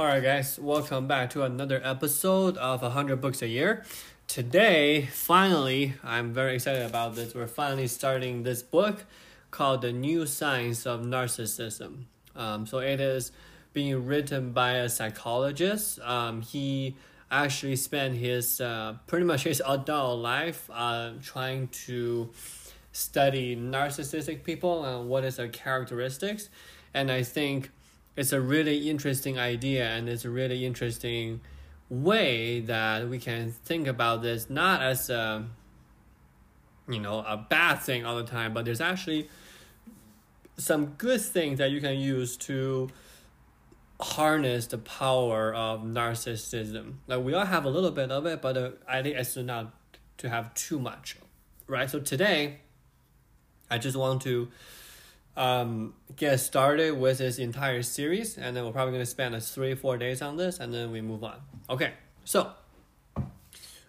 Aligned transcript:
All 0.00 0.06
right, 0.06 0.22
guys, 0.22 0.60
welcome 0.60 1.08
back 1.08 1.30
to 1.30 1.42
another 1.42 1.80
episode 1.82 2.56
of 2.58 2.82
100 2.82 3.20
Books 3.20 3.42
a 3.42 3.48
Year. 3.48 3.82
Today, 4.28 5.06
finally, 5.06 5.94
I'm 6.04 6.32
very 6.32 6.54
excited 6.54 6.86
about 6.86 7.16
this. 7.16 7.34
We're 7.34 7.48
finally 7.48 7.88
starting 7.88 8.44
this 8.44 8.62
book 8.62 9.06
called 9.50 9.82
The 9.82 9.90
New 9.90 10.24
Science 10.24 10.86
of 10.86 11.00
Narcissism. 11.00 12.04
Um, 12.36 12.64
so, 12.64 12.78
it 12.78 13.00
is 13.00 13.32
being 13.72 14.06
written 14.06 14.52
by 14.52 14.74
a 14.74 14.88
psychologist. 14.88 15.98
Um, 16.02 16.42
he 16.42 16.94
actually 17.28 17.74
spent 17.74 18.14
his 18.14 18.60
uh, 18.60 18.98
pretty 19.08 19.24
much 19.24 19.42
his 19.42 19.60
adult 19.66 20.20
life 20.20 20.70
uh, 20.72 21.14
trying 21.24 21.66
to 21.86 22.30
study 22.92 23.56
narcissistic 23.56 24.44
people 24.44 24.84
and 24.84 25.08
what 25.08 25.24
is 25.24 25.38
their 25.38 25.48
characteristics. 25.48 26.50
And 26.94 27.10
I 27.10 27.24
think 27.24 27.72
it's 28.18 28.32
a 28.32 28.40
really 28.40 28.90
interesting 28.90 29.38
idea 29.38 29.88
and 29.90 30.08
it's 30.08 30.24
a 30.24 30.30
really 30.30 30.66
interesting 30.66 31.40
way 31.88 32.58
that 32.58 33.08
we 33.08 33.16
can 33.16 33.52
think 33.52 33.86
about 33.86 34.22
this 34.22 34.50
not 34.50 34.82
as 34.82 35.08
a 35.08 35.46
you 36.88 36.98
know 36.98 37.20
a 37.20 37.36
bad 37.36 37.76
thing 37.76 38.04
all 38.04 38.16
the 38.16 38.24
time 38.24 38.52
but 38.52 38.64
there's 38.64 38.80
actually 38.80 39.30
some 40.56 40.86
good 40.98 41.20
things 41.20 41.58
that 41.58 41.70
you 41.70 41.80
can 41.80 41.96
use 41.96 42.36
to 42.36 42.90
harness 44.00 44.66
the 44.66 44.78
power 44.78 45.54
of 45.54 45.82
narcissism. 45.82 46.94
Like 47.06 47.22
we 47.22 47.34
all 47.34 47.46
have 47.46 47.64
a 47.64 47.70
little 47.70 47.92
bit 47.92 48.10
of 48.10 48.26
it 48.26 48.42
but 48.42 48.56
uh, 48.56 48.70
i 48.88 49.00
think 49.00 49.16
it's 49.16 49.36
not 49.36 49.72
to 50.16 50.28
have 50.28 50.52
too 50.54 50.80
much 50.80 51.16
right? 51.68 51.88
So 51.88 52.00
today 52.00 52.58
i 53.70 53.78
just 53.78 53.96
want 53.96 54.22
to 54.22 54.48
um, 55.38 55.94
get 56.16 56.40
started 56.40 56.98
with 56.98 57.18
this 57.18 57.38
entire 57.38 57.82
series, 57.82 58.36
and 58.36 58.56
then 58.56 58.64
we're 58.64 58.72
probably 58.72 58.92
going 58.92 59.04
to 59.04 59.10
spend 59.10 59.36
a 59.36 59.40
three, 59.40 59.74
four 59.74 59.96
days 59.96 60.20
on 60.20 60.36
this, 60.36 60.58
and 60.58 60.74
then 60.74 60.90
we 60.90 61.00
move 61.00 61.22
on. 61.22 61.40
Okay, 61.70 61.92
so 62.24 62.50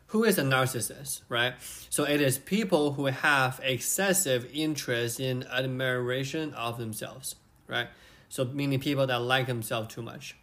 who 0.08 0.24
is 0.24 0.38
a 0.38 0.44
narcissist, 0.44 1.22
right? 1.28 1.56
So 1.90 2.04
it 2.04 2.22
is 2.22 2.38
people 2.38 2.94
who 2.94 3.08
have 3.08 3.60
excessive 3.64 4.48
interest 4.54 5.20
in 5.20 5.44
admiration 5.52 6.54
of 6.54 6.78
themselves, 6.78 7.36
right? 7.68 7.88
So 8.30 8.46
meaning 8.46 8.80
people 8.80 9.08
that 9.08 9.20
like 9.20 9.48
themselves 9.48 9.94
too 9.94 10.04
much. 10.04 10.36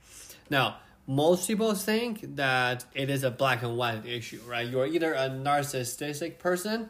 Now, 0.50 0.78
most 1.06 1.47
people 1.47 1.73
think 1.77 2.34
that 2.34 2.84
it 2.95 3.11
is 3.11 3.23
a 3.23 3.30
black 3.30 3.62
and 3.62 3.77
white 3.77 4.05
issue, 4.05 4.41
right? 4.45 4.67
You're 4.67 4.89
either 4.89 5.14
a 5.14 5.30
narcissistic 5.30 6.41
person 6.41 6.89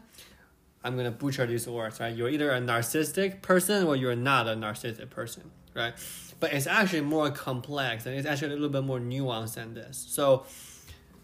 I'm 0.85 0.97
gonna 0.97 1.11
butcher 1.11 1.47
these 1.47 1.67
words, 1.67 2.01
right? 2.01 2.15
You're 2.15 2.29
either 2.29 2.51
a 2.51 2.61
narcissistic 2.61 3.43
person 3.43 3.87
or 3.87 3.97
you're 3.97 4.17
not 4.17 4.47
a 4.47 4.53
narcissistic 4.53 5.11
person, 5.11 5.51
right? 5.75 5.95
But 6.39 6.53
it's 6.53 6.67
actually 6.67 7.01
more 7.01 7.31
complex 7.31 8.07
and 8.07 8.15
it's 8.15 8.27
actually 8.27 8.49
a 8.49 8.55
little 8.55 8.69
bit 8.69 8.85
more 8.85 9.01
nuanced 9.01 9.55
than 9.55 9.75
this. 9.75 10.05
So 10.09 10.45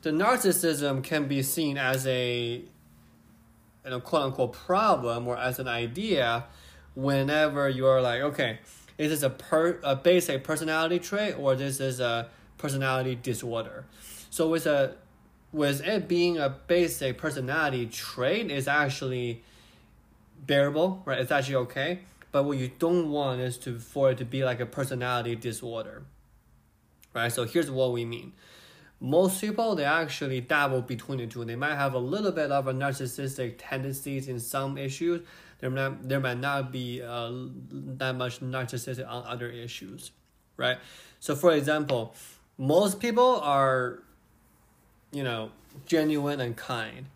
the 0.03 0.11
narcissism 0.11 1.03
can 1.05 1.29
be 1.29 1.43
seen 1.43 1.79
as 1.79 2.07
a 2.07 2.63
you 3.85 3.91
know 3.91 4.01
quote 4.01 4.23
unquote 4.23 4.53
problem 4.53 5.29
or 5.29 5.37
as 5.39 5.59
an 5.59 5.69
idea 5.69 6.45
whenever 6.95 7.69
you're 7.69 8.01
like, 8.03 8.21
okay, 8.21 8.59
is 8.99 9.11
this 9.11 9.23
a 9.23 9.31
per 9.31 9.79
a 9.83 9.97
basic 9.97 10.45
personality 10.45 10.99
trait 10.99 11.39
or 11.39 11.55
this 11.55 11.81
is 11.81 12.01
a 12.01 12.29
personality 12.59 13.15
disorder? 13.15 13.85
So 14.31 14.49
with 14.49 14.67
a 14.67 14.97
with 15.53 15.87
it 15.87 16.09
being 16.09 16.39
a 16.39 16.49
basic 16.49 17.19
personality 17.19 17.87
trait 17.87 18.51
is 18.51 18.67
actually 18.67 19.43
bearable, 20.47 21.03
right? 21.05 21.19
It's 21.21 21.31
actually 21.31 21.57
okay. 21.57 22.01
But 22.33 22.45
what 22.45 22.57
you 22.57 22.71
don't 22.79 23.11
want 23.11 23.41
is 23.41 23.59
to 23.59 23.79
for 23.79 24.11
it 24.11 24.19
to 24.19 24.25
be 24.25 24.45
like 24.45 24.61
a 24.61 24.67
personality 24.67 25.37
disorder, 25.37 26.05
right? 27.15 27.31
So 27.31 27.45
here's 27.45 27.71
what 27.71 27.93
we 27.93 28.05
mean. 28.05 28.33
Most 29.01 29.41
people 29.41 29.75
they 29.75 29.85
actually 29.85 30.41
dabble 30.41 30.83
between 30.83 31.19
the 31.19 31.27
two. 31.27 31.45
They 31.45 31.57
might 31.57 31.75
have 31.75 31.93
a 31.93 31.99
little 31.99 32.33
bit 32.33 32.51
of 32.51 32.69
a 32.69 32.73
narcissistic 32.73 33.57
tendencies 33.59 34.29
in 34.29 34.41
some 34.41 34.79
issues. 34.79 35.27
There 35.59 35.71
might 35.71 36.09
there 36.09 36.21
might 36.21 36.39
not 36.39 36.73
be 36.73 37.03
uh, 37.03 37.31
that 37.99 38.17
much 38.17 38.41
narcissistic 38.41 39.07
on 39.07 39.25
other 39.27 39.51
issues, 39.51 40.13
right? 40.57 40.79
So 41.21 41.37
for 41.37 41.53
example, 41.53 42.15
most 42.57 43.01
people 43.01 43.41
are, 43.41 44.03
you 45.13 45.23
know, 45.23 45.51
genuine 45.87 46.41
and 46.41 46.57
kind, 46.57 47.07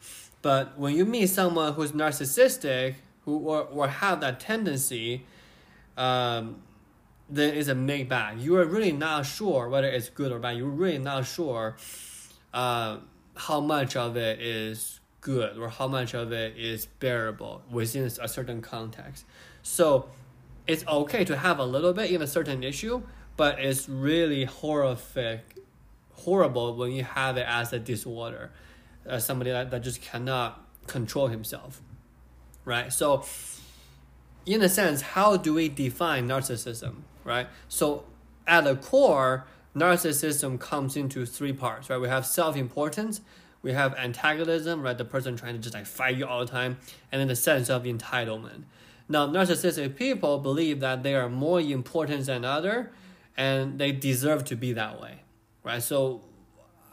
but 0.43 0.79
when 0.79 0.95
you 0.95 1.05
meet 1.05 1.27
someone 1.27 1.73
who's 1.73 1.93
narcissistic, 1.93 2.95
who 3.25 3.39
or, 3.39 3.63
or 3.63 3.89
have 3.89 4.21
that 4.21 4.39
tendency, 4.39 5.25
um, 5.97 6.63
then 7.29 7.55
it's 7.55 7.69
a 7.69 7.75
mixed 7.75 8.09
bag. 8.09 8.39
You 8.39 8.57
are 8.57 8.65
really 8.65 8.93
not 8.93 9.27
sure 9.27 9.69
whether 9.69 9.89
it's 9.89 10.09
good 10.09 10.31
or 10.31 10.39
bad. 10.39 10.57
You're 10.57 10.69
really 10.69 10.99
not 10.99 11.27
sure 11.27 11.77
uh, 12.55 12.99
how 13.35 13.61
much 13.61 13.97
of 13.97 14.17
it 14.17 14.41
is 14.41 15.01
good 15.21 15.59
or 15.59 15.69
how 15.69 15.89
much 15.89 16.15
of 16.15 16.31
it 16.33 16.57
is 16.57 16.87
bearable 16.87 17.63
within 17.71 18.05
a 18.05 18.29
certain 18.29 18.63
context. 18.63 19.25
So 19.63 20.09
it's 20.67 20.87
okay 20.87 21.25
to 21.25 21.37
have 21.37 21.59
a 21.59 21.65
little 21.65 21.93
bit 21.93 22.11
in 22.13 22.23
a 22.23 22.27
certain 22.27 22.63
issue, 22.63 23.03
but 23.37 23.59
it's 23.59 23.89
really 23.89 24.45
horrific, 24.45 25.56
horrible 26.17 26.77
when 26.77 26.93
you 26.93 27.05
have 27.05 27.37
it 27.37 27.47
as 27.49 27.73
a 27.73 27.79
disorder, 27.79 28.51
uh, 29.09 29.19
somebody 29.19 29.51
that, 29.51 29.71
that 29.71 29.83
just 29.83 30.03
cannot 30.03 30.63
control 30.87 31.29
himself 31.29 31.81
right? 32.67 32.93
So, 32.93 33.25
in 34.45 34.61
a 34.61 34.69
sense, 34.69 35.01
how 35.01 35.39
do 35.39 35.55
we 35.55 35.71
define 35.71 36.29
narcissism, 36.29 36.97
right? 37.25 37.47
So, 37.69 38.05
at 38.47 38.65
the 38.65 38.77
core, 38.77 39.47
narcissism 39.75 40.61
comes 40.61 40.97
into 40.97 41.25
three 41.25 41.55
parts, 41.55 41.89
right? 41.89 41.99
We 41.99 42.09
have 42.09 42.27
self 42.27 42.57
importance, 42.57 43.23
we 43.63 43.73
have 43.73 43.95
antagonism, 43.95 44.83
right? 44.83 44.99
The 44.99 45.07
person 45.07 45.37
trying 45.37 45.55
to 45.55 45.61
just 45.61 45.75
like 45.75 45.87
fight 45.87 46.17
you 46.19 46.27
all 46.27 46.41
the 46.41 46.51
time, 46.53 46.77
and 47.11 47.21
then 47.21 47.29
the 47.29 47.37
sense 47.37 47.71
of 47.71 47.85
entitlement. 47.85 48.65
Now, 49.09 49.27
narcissistic 49.29 49.97
people 49.97 50.39
believe 50.39 50.81
that 50.81 51.03
they 51.03 51.15
are 51.15 51.29
more 51.29 51.61
important 51.61 52.27
than 52.27 52.45
other, 52.45 52.93
and 53.37 53.79
they 53.79 53.93
deserve 53.93 54.45
to 54.47 54.57
be 54.57 54.73
that 54.73 55.01
way, 55.01 55.21
right? 55.67 55.83
So, 55.83 56.23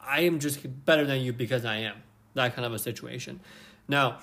I 0.06 0.22
am 0.22 0.40
just 0.40 0.60
better 0.86 1.06
than 1.06 1.22
you 1.22 1.32
because 1.32 1.64
I 1.64 1.78
am 1.78 1.96
that 2.34 2.56
kind 2.56 2.66
of 2.66 2.74
a 2.74 2.80
situation. 2.80 3.40
Now, 3.88 4.20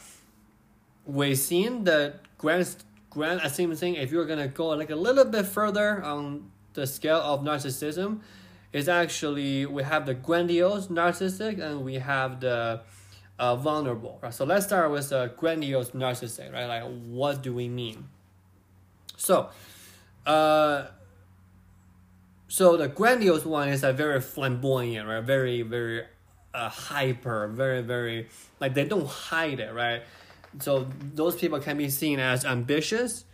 within 1.07 1.85
the 1.85 2.15
grand 2.39 2.77
grand 3.09 3.41
thing, 3.41 3.95
if 3.95 4.13
you're 4.13 4.27
gonna 4.27 4.49
go 4.49 4.69
like 4.69 4.91
a 4.91 4.97
little 4.97 5.25
bit 5.25 5.47
further 5.47 6.03
on 6.03 6.51
the 6.75 6.87
scale 6.87 7.19
of 7.19 7.41
narcissism, 7.41 8.21
is 8.73 8.89
actually 8.89 9.67
we 9.67 9.83
have 9.83 10.07
the 10.07 10.15
grandiose 10.15 10.89
narcissistic 10.89 11.61
and 11.61 11.85
we 11.85 11.95
have 11.95 12.41
the 12.41 12.81
uh, 13.39 13.57
vulnerable. 13.57 14.19
Right? 14.23 14.35
So 14.35 14.45
let's 14.45 14.67
start 14.67 14.91
with 14.91 15.09
the 15.09 15.33
grandiose 15.37 15.91
narcissistic, 15.91 16.53
right? 16.53 16.67
Like 16.67 16.85
what 17.07 17.43
do 17.43 17.55
we 17.55 17.69
mean? 17.69 18.09
So, 19.17 19.51
uh, 20.27 20.87
so 22.51 22.77
the 22.77 22.89
grandiose 22.89 23.45
one 23.45 23.69
is 23.69 23.85
a 23.85 23.93
very 23.93 24.21
flamboyant, 24.21 25.09
right? 25.09 25.23
Very 25.23 25.63
very 25.63 26.03
uh, 26.53 26.69
hyper, 26.69 27.47
very 27.47 27.81
very 27.81 28.29
like 28.59 28.75
they 28.75 28.85
don't 28.85 29.07
hide 29.07 29.61
it, 29.61 29.73
right? 29.73 30.03
So 30.59 30.89
those 31.15 31.37
people 31.37 31.61
can 31.61 31.79
be 31.79 31.89
seen 31.89 32.19
as 32.19 32.45
ambitious, 32.45 33.25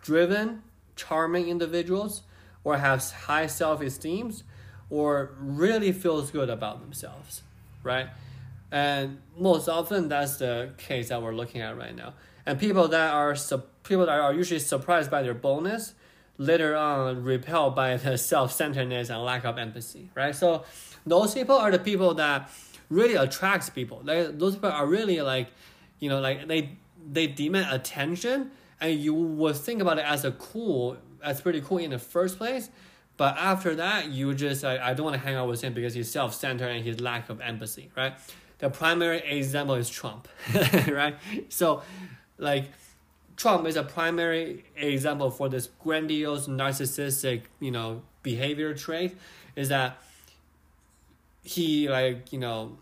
driven, 0.00 0.62
charming 0.94 1.48
individuals, 1.48 2.22
or 2.62 2.78
have 2.78 3.02
high 3.10 3.48
self-esteem, 3.48 4.32
or 4.90 5.32
really 5.40 5.90
feels 5.90 6.30
good 6.30 6.50
about 6.50 6.80
themselves, 6.80 7.42
right? 7.82 8.06
And 8.70 9.18
most 9.36 9.68
often 9.68 10.08
that's 10.08 10.36
the 10.36 10.70
case 10.78 11.08
that 11.08 11.20
we're 11.20 11.34
looking 11.34 11.62
at 11.62 11.76
right 11.76 11.96
now. 11.96 12.14
And 12.46 12.60
people 12.60 12.86
that 12.86 13.12
are 13.12 13.34
people 13.82 14.06
that 14.06 14.20
are 14.20 14.32
usually 14.32 14.60
surprised 14.60 15.10
by 15.10 15.22
their 15.22 15.34
boldness, 15.34 15.94
later 16.40 16.74
on 16.74 17.22
repelled 17.22 17.74
by 17.74 17.96
the 17.96 18.16
self-centeredness 18.16 19.10
and 19.10 19.22
lack 19.22 19.44
of 19.44 19.58
empathy, 19.58 20.10
right? 20.14 20.34
So 20.34 20.64
those 21.04 21.34
people 21.34 21.56
are 21.56 21.70
the 21.70 21.78
people 21.78 22.14
that 22.14 22.50
really 22.88 23.14
attracts 23.14 23.68
people. 23.68 24.00
Those 24.04 24.54
people 24.54 24.70
are 24.70 24.86
really 24.86 25.20
like 25.20 25.48
you 26.00 26.08
know 26.08 26.18
like 26.20 26.48
they 26.48 26.76
they 27.12 27.26
demand 27.26 27.72
attention 27.72 28.50
and 28.80 28.98
you 28.98 29.14
would 29.14 29.56
think 29.56 29.80
about 29.80 29.98
it 29.98 30.04
as 30.04 30.24
a 30.24 30.32
cool 30.32 30.96
as 31.22 31.40
pretty 31.40 31.60
cool 31.60 31.78
in 31.78 31.90
the 31.90 31.98
first 31.98 32.38
place 32.38 32.70
but 33.16 33.36
after 33.36 33.74
that 33.76 34.08
you 34.08 34.34
just 34.34 34.64
like, 34.64 34.80
i 34.80 34.92
don't 34.92 35.04
want 35.04 35.14
to 35.14 35.20
hang 35.20 35.36
out 35.36 35.46
with 35.46 35.60
him 35.62 35.72
because 35.72 35.94
he's 35.94 36.10
self-centered 36.10 36.68
and 36.68 36.84
his 36.84 37.00
lack 37.00 37.28
of 37.30 37.40
empathy 37.40 37.90
right 37.96 38.14
the 38.58 38.68
primary 38.68 39.18
example 39.20 39.74
is 39.74 39.88
trump 39.88 40.26
right 40.88 41.16
so 41.48 41.82
like 42.38 42.64
trump 43.40 43.66
is 43.66 43.76
a 43.76 43.82
primary 43.82 44.64
example 44.76 45.30
for 45.30 45.48
this 45.48 45.68
grandiose 45.82 46.46
narcissistic 46.46 47.42
you 47.58 47.70
know 47.70 48.02
behavior 48.22 48.74
trait 48.74 49.16
is 49.56 49.68
that 49.68 50.02
he 51.42 51.88
like 51.88 52.32
you 52.32 52.38
know 52.38 52.76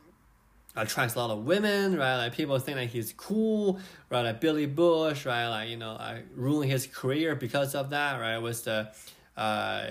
attracts 0.78 1.14
a 1.14 1.18
lot 1.18 1.30
of 1.30 1.44
women, 1.44 1.96
right? 1.96 2.16
Like 2.16 2.34
people 2.34 2.58
think 2.58 2.76
that 2.76 2.86
he's 2.86 3.12
cool, 3.12 3.80
right? 4.10 4.22
Like 4.22 4.40
Billy 4.40 4.66
Bush, 4.66 5.26
right? 5.26 5.48
Like 5.48 5.68
you 5.68 5.76
know, 5.76 5.96
like 5.98 6.24
ruining 6.34 6.70
his 6.70 6.86
career 6.86 7.34
because 7.34 7.74
of 7.74 7.90
that, 7.90 8.20
right? 8.20 8.38
With 8.38 8.64
the 8.64 8.88
uh, 9.36 9.86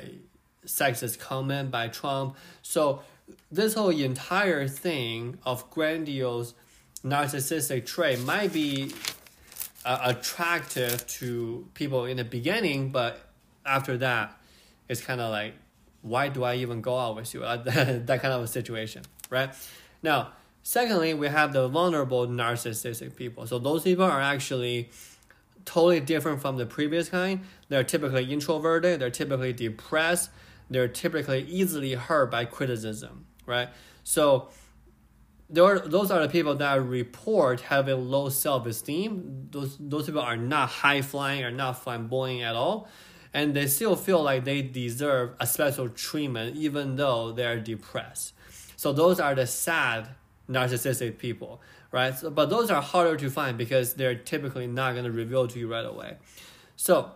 sexist 0.65 1.19
comment 1.19 1.71
by 1.71 1.87
Trump. 1.89 2.35
So 2.61 3.01
this 3.51 3.73
whole 3.73 3.89
entire 3.89 4.67
thing 4.67 5.37
of 5.45 5.69
grandiose 5.69 6.53
narcissistic 7.03 7.85
trait 7.85 8.19
might 8.21 8.53
be 8.53 8.93
uh, 9.85 9.99
attractive 10.03 11.05
to 11.07 11.67
people 11.73 12.05
in 12.05 12.17
the 12.17 12.23
beginning, 12.23 12.89
but 12.89 13.19
after 13.65 13.97
that, 13.97 14.39
it's 14.89 15.01
kind 15.01 15.21
of 15.21 15.31
like, 15.31 15.53
why 16.01 16.29
do 16.29 16.43
I 16.43 16.55
even 16.55 16.81
go 16.81 16.97
out 16.97 17.15
with 17.15 17.33
you? 17.33 17.41
that 17.45 18.19
kind 18.21 18.33
of 18.33 18.43
a 18.43 18.47
situation, 18.47 19.03
right? 19.29 19.49
Now, 20.01 20.33
secondly, 20.63 21.13
we 21.13 21.27
have 21.27 21.53
the 21.53 21.67
vulnerable 21.67 22.27
narcissistic 22.27 23.15
people. 23.15 23.47
So 23.47 23.59
those 23.59 23.83
people 23.83 24.05
are 24.05 24.21
actually 24.21 24.89
totally 25.65 25.99
different 25.99 26.41
from 26.41 26.57
the 26.57 26.65
previous 26.65 27.09
kind. 27.09 27.41
They're 27.69 27.83
typically 27.83 28.31
introverted, 28.31 29.01
they're 29.01 29.09
typically 29.09 29.53
depressed, 29.53 30.29
they're 30.69 30.87
typically 30.87 31.43
easily 31.43 31.93
hurt 31.93 32.31
by 32.31 32.45
criticism, 32.45 33.25
right? 33.45 33.69
So 34.03 34.49
there 35.49 35.79
those 35.79 36.11
are 36.11 36.21
the 36.21 36.29
people 36.29 36.55
that 36.55 36.81
report 36.83 37.61
having 37.61 38.09
low 38.09 38.29
self-esteem. 38.29 39.47
Those 39.51 39.77
those 39.79 40.05
people 40.05 40.21
are 40.21 40.37
not 40.37 40.69
high 40.69 41.01
flying, 41.01 41.43
are 41.43 41.51
not 41.51 41.81
flamboyant 41.83 42.43
at 42.43 42.55
all, 42.55 42.89
and 43.33 43.55
they 43.55 43.67
still 43.67 43.95
feel 43.95 44.21
like 44.21 44.43
they 44.43 44.61
deserve 44.61 45.31
a 45.39 45.47
special 45.47 45.89
treatment 45.89 46.57
even 46.57 46.95
though 46.97 47.31
they're 47.31 47.59
depressed. 47.59 48.33
So 48.75 48.91
those 48.93 49.19
are 49.19 49.35
the 49.35 49.47
sad 49.47 50.09
narcissistic 50.49 51.17
people, 51.17 51.61
right? 51.91 52.15
So, 52.15 52.29
but 52.29 52.49
those 52.49 52.69
are 52.69 52.81
harder 52.81 53.15
to 53.17 53.29
find 53.29 53.57
because 53.57 53.93
they're 53.93 54.15
typically 54.15 54.67
not 54.67 54.93
going 54.93 55.05
to 55.05 55.11
reveal 55.11 55.47
to 55.47 55.59
you 55.59 55.71
right 55.71 55.85
away. 55.85 56.17
So 56.75 57.11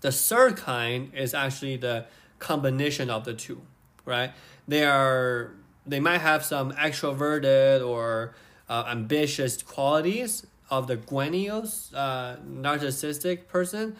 the 0.00 0.12
third 0.12 0.56
kind 0.56 1.12
is 1.14 1.32
actually 1.32 1.76
the 1.76 2.06
combination 2.38 3.08
of 3.08 3.24
the 3.24 3.34
two, 3.34 3.62
right? 4.04 4.32
They 4.68 4.84
are 4.84 5.54
they 5.86 6.00
might 6.00 6.18
have 6.18 6.44
some 6.44 6.72
extroverted 6.72 7.86
or 7.86 8.34
uh, 8.68 8.84
ambitious 8.88 9.62
qualities 9.62 10.46
of 10.70 10.86
the 10.86 10.96
grandiose 10.96 11.92
uh, 11.94 12.36
narcissistic 12.46 13.46
person. 13.48 13.96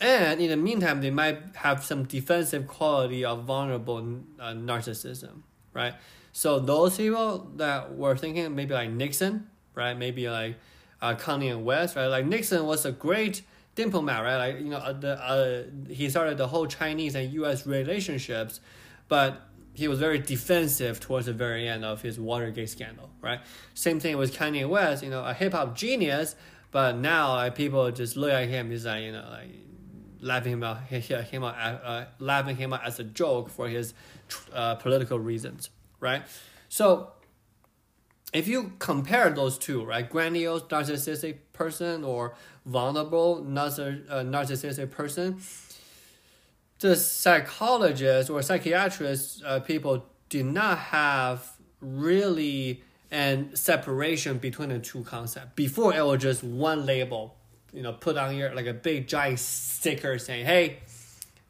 And 0.00 0.40
in 0.40 0.50
the 0.50 0.56
meantime, 0.56 1.00
they 1.00 1.10
might 1.10 1.38
have 1.56 1.84
some 1.84 2.04
defensive 2.04 2.66
quality 2.66 3.24
of 3.24 3.44
vulnerable 3.44 4.20
uh, 4.38 4.52
narcissism, 4.52 5.42
right? 5.72 5.94
So 6.32 6.58
those 6.58 6.96
people 6.96 7.50
that 7.56 7.96
were 7.96 8.16
thinking 8.16 8.54
maybe 8.54 8.74
like 8.74 8.90
Nixon, 8.90 9.48
right? 9.74 9.96
Maybe 9.96 10.28
like 10.28 10.56
uh, 11.00 11.14
Kanye 11.14 11.60
West, 11.60 11.96
right? 11.96 12.06
Like 12.06 12.26
Nixon 12.26 12.66
was 12.66 12.84
a 12.84 12.92
great 12.92 13.42
diplomat, 13.74 14.22
right? 14.22 14.36
Like 14.36 14.60
you 14.60 14.70
know, 14.70 14.78
uh, 14.78 14.92
the 14.92 15.22
uh, 15.22 15.62
he 15.88 16.10
started 16.10 16.38
the 16.38 16.48
whole 16.48 16.66
Chinese 16.66 17.14
and 17.14 17.32
U.S. 17.34 17.66
relationships, 17.66 18.60
but 19.08 19.42
he 19.74 19.88
was 19.88 19.98
very 19.98 20.18
defensive 20.18 21.00
towards 21.00 21.26
the 21.26 21.32
very 21.32 21.68
end 21.68 21.84
of 21.84 22.00
his 22.00 22.18
Watergate 22.18 22.70
scandal, 22.70 23.10
right? 23.20 23.40
Same 23.74 23.98
thing 23.98 24.16
with 24.16 24.34
Kanye 24.34 24.68
West, 24.68 25.02
you 25.02 25.10
know, 25.10 25.24
a 25.24 25.34
hip 25.34 25.52
hop 25.52 25.76
genius, 25.76 26.36
but 26.70 26.96
now 26.96 27.34
like, 27.34 27.54
people 27.54 27.90
just 27.90 28.16
look 28.16 28.30
at 28.30 28.48
him, 28.48 28.70
he's 28.70 28.86
like, 28.86 29.02
you 29.02 29.12
know, 29.12 29.26
like 29.28 29.50
laughing 30.20 30.52
him 30.54 30.62
out, 30.62 30.80
him 30.88 31.44
out, 31.44 31.54
uh, 31.56 32.04
laughing 32.20 32.56
him 32.56 32.72
out 32.72 32.84
as 32.84 33.00
a 33.00 33.04
joke 33.04 33.50
for 33.50 33.68
his 33.68 33.94
uh, 34.52 34.76
political 34.76 35.18
reasons, 35.18 35.70
right? 35.98 36.22
So 36.68 37.12
if 38.32 38.48
you 38.48 38.72
compare 38.78 39.30
those 39.30 39.58
two, 39.58 39.84
right, 39.84 40.08
grandiose 40.08 40.62
narcissistic 40.62 41.38
person 41.52 42.04
or 42.04 42.34
vulnerable 42.64 43.44
narciss- 43.44 44.10
uh, 44.10 44.22
narcissistic 44.22 44.90
person, 44.90 45.40
the 46.84 46.94
psychologists 46.94 48.28
or 48.28 48.42
psychiatrists 48.42 49.42
uh, 49.42 49.58
people 49.58 50.04
did 50.28 50.44
not 50.44 50.76
have 50.76 51.52
really 51.80 52.82
an 53.10 53.56
separation 53.56 54.36
between 54.36 54.68
the 54.68 54.78
two 54.78 55.02
concepts. 55.02 55.52
Before 55.54 55.94
it 55.94 56.04
was 56.04 56.20
just 56.20 56.44
one 56.44 56.84
label, 56.84 57.36
you 57.72 57.80
know, 57.80 57.94
put 57.94 58.18
on 58.18 58.34
here 58.34 58.52
like 58.54 58.66
a 58.66 58.74
big 58.74 59.08
giant 59.08 59.38
sticker 59.38 60.18
saying, 60.18 60.44
"Hey, 60.44 60.80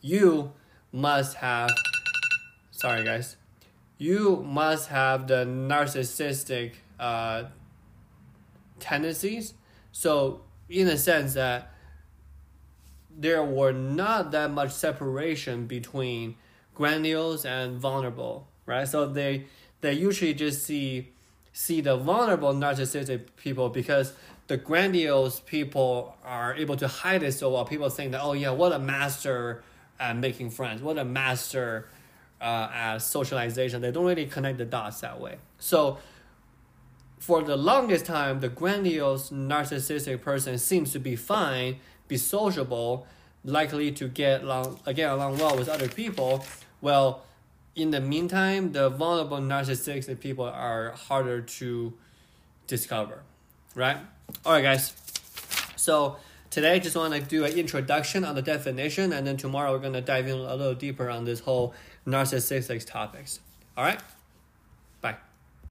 you 0.00 0.52
must 0.92 1.34
have." 1.38 1.70
Sorry, 2.70 3.04
guys. 3.04 3.36
You 3.98 4.36
must 4.46 4.88
have 4.90 5.26
the 5.26 5.44
narcissistic 5.44 6.74
uh, 7.00 7.44
tendencies. 8.78 9.54
So, 9.90 10.42
in 10.68 10.86
a 10.86 10.96
sense 10.96 11.34
that 11.34 11.73
there 13.16 13.44
were 13.44 13.72
not 13.72 14.30
that 14.32 14.50
much 14.50 14.72
separation 14.72 15.66
between 15.66 16.36
grandiose 16.74 17.44
and 17.44 17.78
vulnerable, 17.78 18.48
right? 18.66 18.88
So 18.88 19.06
they 19.06 19.46
they 19.80 19.92
usually 19.92 20.34
just 20.34 20.64
see 20.64 21.12
see 21.52 21.80
the 21.80 21.96
vulnerable 21.96 22.52
narcissistic 22.52 23.26
people 23.36 23.68
because 23.68 24.12
the 24.46 24.56
grandiose 24.56 25.40
people 25.40 26.16
are 26.24 26.54
able 26.54 26.76
to 26.76 26.88
hide 26.88 27.22
it 27.22 27.32
so 27.32 27.50
well. 27.52 27.64
People 27.64 27.88
think 27.88 28.12
that 28.12 28.22
oh 28.22 28.32
yeah, 28.32 28.50
what 28.50 28.72
a 28.72 28.78
master 28.78 29.62
at 30.00 30.16
making 30.16 30.50
friends, 30.50 30.82
what 30.82 30.98
a 30.98 31.04
master 31.04 31.88
uh, 32.40 32.68
at 32.72 32.98
socialization. 32.98 33.80
They 33.80 33.92
don't 33.92 34.04
really 34.04 34.26
connect 34.26 34.58
the 34.58 34.64
dots 34.64 35.00
that 35.00 35.20
way. 35.20 35.36
So 35.58 35.98
for 37.18 37.42
the 37.42 37.56
longest 37.56 38.04
time, 38.04 38.40
the 38.40 38.50
grandiose 38.50 39.30
narcissistic 39.30 40.20
person 40.20 40.58
seems 40.58 40.92
to 40.92 40.98
be 40.98 41.16
fine 41.16 41.76
be 42.08 42.16
sociable, 42.16 43.06
likely 43.44 43.92
to 43.92 44.08
get 44.08 44.42
along 44.42 44.80
again 44.86 45.10
along 45.10 45.38
well 45.38 45.56
with 45.56 45.68
other 45.68 45.88
people. 45.88 46.44
Well, 46.80 47.22
in 47.74 47.90
the 47.90 48.00
meantime, 48.00 48.72
the 48.72 48.88
vulnerable 48.88 49.38
narcissistic 49.38 50.20
people 50.20 50.44
are 50.44 50.92
harder 50.92 51.40
to 51.40 51.92
discover, 52.66 53.22
right? 53.74 53.96
All 54.44 54.52
right, 54.52 54.62
guys. 54.62 54.92
So 55.76 56.16
today, 56.50 56.74
I 56.74 56.78
just 56.78 56.96
want 56.96 57.14
to 57.14 57.20
do 57.20 57.44
an 57.44 57.52
introduction 57.52 58.24
on 58.24 58.34
the 58.34 58.42
definition, 58.42 59.12
and 59.12 59.26
then 59.26 59.36
tomorrow 59.36 59.72
we're 59.72 59.80
gonna 59.80 60.00
dive 60.00 60.26
in 60.26 60.38
a 60.38 60.54
little 60.54 60.74
deeper 60.74 61.10
on 61.10 61.24
this 61.24 61.40
whole 61.40 61.74
narcissistic 62.06 62.86
topics. 62.86 63.40
All 63.76 63.84
right. 63.84 64.00